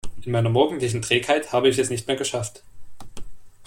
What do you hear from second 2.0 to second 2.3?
mehr